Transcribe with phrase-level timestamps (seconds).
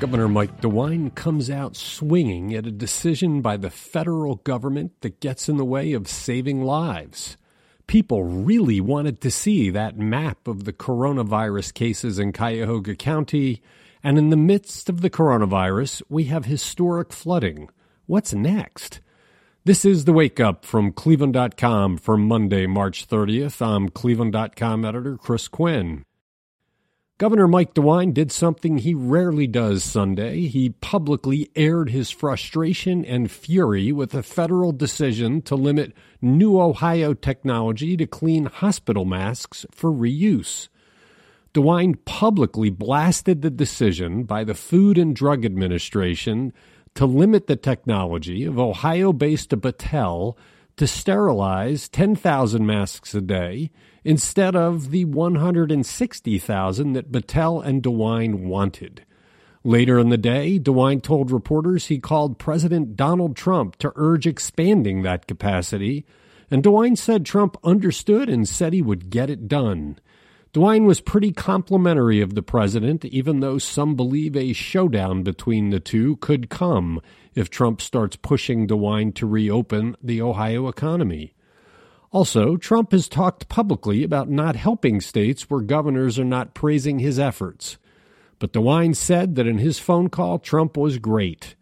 [0.00, 5.46] Governor Mike DeWine comes out swinging at a decision by the federal government that gets
[5.46, 7.36] in the way of saving lives.
[7.86, 13.60] People really wanted to see that map of the coronavirus cases in Cuyahoga County,
[14.02, 17.68] and in the midst of the coronavirus, we have historic flooding.
[18.06, 19.02] What's next?
[19.66, 23.60] This is the wake up from Cleveland.com for Monday, March 30th.
[23.60, 26.06] I'm Cleveland.com editor Chris Quinn.
[27.20, 30.46] Governor Mike DeWine did something he rarely does Sunday.
[30.46, 37.12] He publicly aired his frustration and fury with a federal decision to limit new Ohio
[37.12, 40.68] technology to clean hospital masks for reuse.
[41.52, 46.54] DeWine publicly blasted the decision by the Food and Drug Administration
[46.94, 50.38] to limit the technology of Ohio based Battelle
[50.80, 53.70] to sterilize 10,000 masks a day
[54.02, 59.04] instead of the 160,000 that Battelle and DeWine wanted.
[59.62, 65.02] Later in the day, DeWine told reporters he called President Donald Trump to urge expanding
[65.02, 66.06] that capacity,
[66.50, 69.98] and DeWine said Trump understood and said he would get it done.
[70.52, 75.78] DeWine was pretty complimentary of the president, even though some believe a showdown between the
[75.78, 77.00] two could come
[77.36, 81.34] if Trump starts pushing DeWine to reopen the Ohio economy.
[82.10, 87.20] Also, Trump has talked publicly about not helping states where governors are not praising his
[87.20, 87.78] efforts.
[88.40, 91.54] But DeWine said that in his phone call, Trump was great.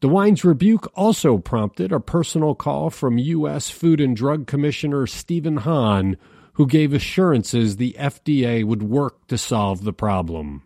[0.00, 3.68] DeWine's rebuke also prompted a personal call from U.S.
[3.68, 6.16] Food and Drug Commissioner Stephen Hahn,
[6.58, 10.64] who gave assurances the FDA would work to solve the problem.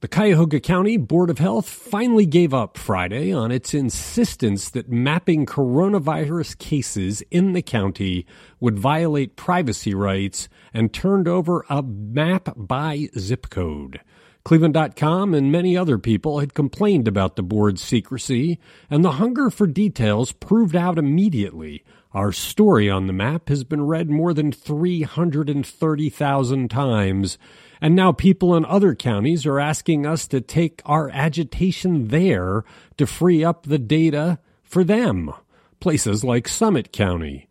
[0.00, 5.44] The Cuyahoga County Board of Health finally gave up Friday on its insistence that mapping
[5.44, 8.24] coronavirus cases in the county
[8.58, 14.00] would violate privacy rights and turned over a map by zip code.
[14.44, 19.66] Cleveland.com and many other people had complained about the board's secrecy, and the hunger for
[19.66, 26.68] details proved out immediately our story on the map has been read more than 330,000
[26.68, 27.38] times,
[27.80, 32.64] and now people in other counties are asking us to take our agitation there
[32.96, 35.32] to free up the data for them.
[35.78, 37.48] Places like Summit County.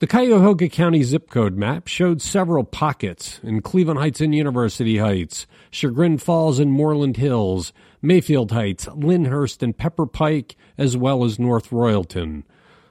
[0.00, 5.46] The Cuyahoga County zip code map showed several pockets in Cleveland Heights and University Heights,
[5.70, 11.68] Chagrin Falls and Moreland Hills, Mayfield Heights, Lyndhurst and Pepper Pike, as well as North
[11.68, 12.44] Royalton.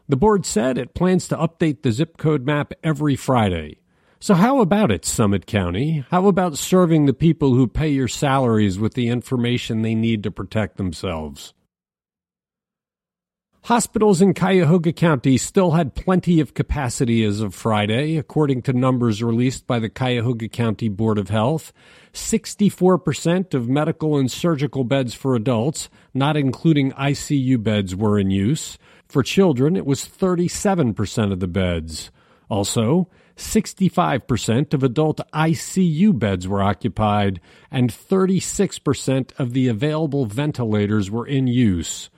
[0.08, 3.80] The board said it plans to update the zip code map every Friday.
[4.20, 6.06] So, how about it, Summit County?
[6.12, 10.32] How about serving the people who pay your salaries with the information they need to
[10.32, 11.56] protect themselves?
[13.64, 19.22] Hospitals in Cuyahoga County still had plenty of capacity as of Friday, according to numbers
[19.22, 21.72] released by the Cuyahoga County Board of Health.
[22.14, 28.80] 64% of medical and surgical beds for adults, not including ICU beds, were in use.
[29.08, 32.10] For children, it was 37% of the beds.
[32.50, 41.28] Also, 65% of adult ICU beds were occupied, and 36% of the available ventilators were
[41.28, 42.10] in use.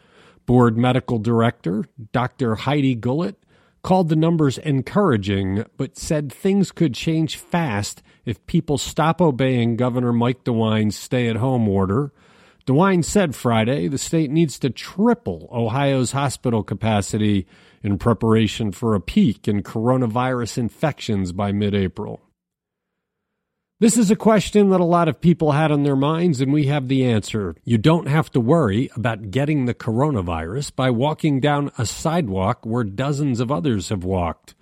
[0.51, 2.55] Board Medical Director Dr.
[2.55, 3.35] Heidi Gullett
[3.83, 10.11] called the numbers encouraging, but said things could change fast if people stop obeying Governor
[10.11, 12.11] Mike DeWine's stay at home order
[12.67, 17.47] DeWine said Friday the state needs to triple Ohio's hospital capacity
[17.81, 22.19] in preparation for a peak in coronavirus infections by mid April.
[23.81, 26.67] This is a question that a lot of people had on their minds, and we
[26.67, 27.55] have the answer.
[27.63, 32.83] You don't have to worry about getting the coronavirus by walking down a sidewalk where
[32.83, 34.53] dozens of others have walked.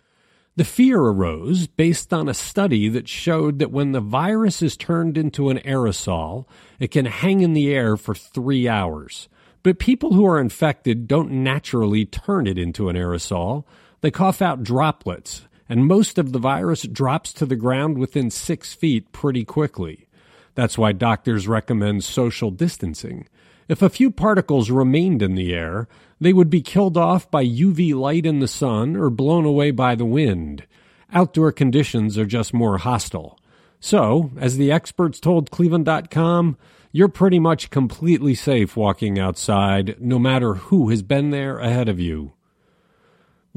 [0.55, 5.17] The fear arose based on a study that showed that when the virus is turned
[5.17, 6.45] into an aerosol,
[6.79, 9.27] it can hang in the air for three hours.
[9.63, 13.65] But people who are infected don't naturally turn it into an aerosol.
[13.99, 18.73] They cough out droplets, and most of the virus drops to the ground within six
[18.73, 20.07] feet pretty quickly.
[20.55, 23.27] That's why doctors recommend social distancing.
[23.69, 25.87] If a few particles remained in the air,
[26.19, 29.93] they would be killed off by UV light in the sun or blown away by
[29.93, 30.65] the wind.
[31.13, 33.39] Outdoor conditions are just more hostile.
[33.79, 36.57] So, as the experts told Cleveland.com,
[36.91, 41.99] you're pretty much completely safe walking outside, no matter who has been there ahead of
[41.99, 42.33] you.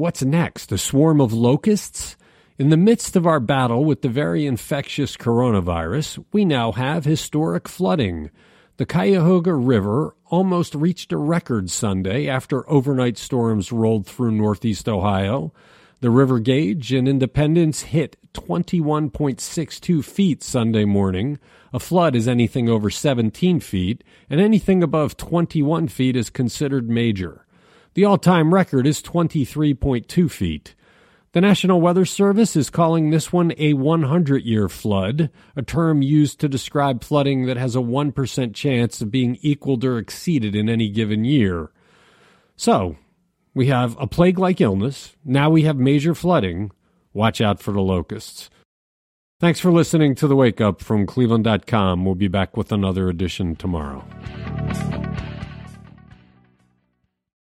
[0.03, 0.73] What's next?
[0.73, 2.17] A swarm of locusts?
[2.59, 7.69] In the midst of our battle with the very infectious coronavirus, we now have historic
[7.69, 8.33] flooding.
[8.79, 15.53] The Cuyahoga River almost reached a record Sunday after overnight storms rolled through northeast Ohio.
[16.01, 21.39] The river gauge in Independence hit 21.62 feet Sunday morning.
[21.73, 27.47] A flood is anything over 17 feet, and anything above 21 feet is considered major.
[27.95, 30.75] The all time record is 23.2 feet.
[31.33, 36.41] The National Weather Service is calling this one a 100 year flood, a term used
[36.41, 40.91] to describe flooding that has a 1% chance of being equaled or exceeded in any
[40.91, 41.71] given year.
[42.57, 42.97] So,
[43.55, 45.17] we have a plague like illness.
[45.25, 46.71] Now we have major flooding.
[47.15, 48.51] Watch out for the locusts.
[49.41, 52.05] Thanks for listening to the Wake Up from Cleveland.com.
[52.05, 54.05] We'll be back with another edition tomorrow.